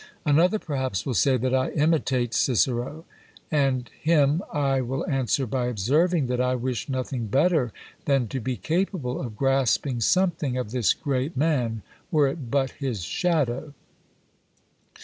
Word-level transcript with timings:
Another 0.25 0.57
perhaps 0.57 1.05
will 1.05 1.13
say 1.13 1.37
that 1.37 1.53
I 1.53 1.69
imitate 1.73 2.33
Cicero. 2.33 3.05
And 3.51 3.87
him 4.01 4.41
I 4.51 4.81
will 4.81 5.05
answer 5.05 5.45
by 5.45 5.67
observing, 5.67 6.25
that 6.25 6.41
I 6.41 6.55
wish 6.55 6.89
nothing 6.89 7.27
better 7.27 7.71
than 8.05 8.27
to 8.29 8.39
be 8.39 8.57
capable 8.57 9.21
of 9.21 9.37
grasping 9.37 9.99
something 10.01 10.57
of 10.57 10.71
this 10.71 10.95
great 10.95 11.37
man, 11.37 11.83
were 12.09 12.27
it 12.27 12.49
but 12.49 12.71
his 12.71 13.03
shadow! 13.03 13.75